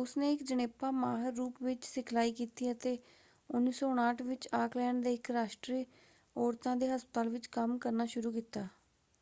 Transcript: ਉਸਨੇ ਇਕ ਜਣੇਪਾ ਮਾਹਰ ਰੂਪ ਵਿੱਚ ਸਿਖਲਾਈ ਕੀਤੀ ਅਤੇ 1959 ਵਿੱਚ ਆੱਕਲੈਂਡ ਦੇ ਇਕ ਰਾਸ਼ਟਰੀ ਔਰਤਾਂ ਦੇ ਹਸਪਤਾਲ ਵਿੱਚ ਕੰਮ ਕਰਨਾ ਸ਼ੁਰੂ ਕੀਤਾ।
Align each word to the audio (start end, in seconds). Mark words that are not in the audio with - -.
ਉਸਨੇ 0.00 0.32
ਇਕ 0.32 0.42
ਜਣੇਪਾ 0.42 0.90
ਮਾਹਰ 0.90 1.32
ਰੂਪ 1.32 1.62
ਵਿੱਚ 1.62 1.84
ਸਿਖਲਾਈ 1.84 2.32
ਕੀਤੀ 2.32 2.70
ਅਤੇ 2.72 2.92
1959 3.50 4.26
ਵਿੱਚ 4.26 4.48
ਆੱਕਲੈਂਡ 4.54 5.02
ਦੇ 5.04 5.14
ਇਕ 5.14 5.30
ਰਾਸ਼ਟਰੀ 5.30 5.84
ਔਰਤਾਂ 6.36 6.76
ਦੇ 6.76 6.90
ਹਸਪਤਾਲ 6.90 7.28
ਵਿੱਚ 7.28 7.46
ਕੰਮ 7.52 7.78
ਕਰਨਾ 7.78 8.06
ਸ਼ੁਰੂ 8.06 8.32
ਕੀਤਾ। 8.32 8.66